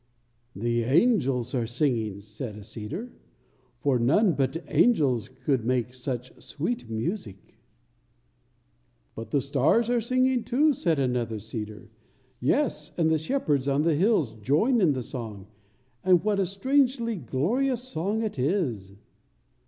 [0.55, 3.11] "The angels are singing," said a cedar;
[3.77, 7.59] "for none but angels could make such sweet music."
[9.13, 11.91] "But the stars are singing, too," said another cedar;
[12.39, 15.45] "yes, and the shepherds on the hills join in the song,
[16.03, 18.93] and what a strangely glorious song it is!"